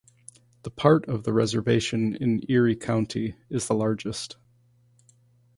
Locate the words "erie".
2.49-2.75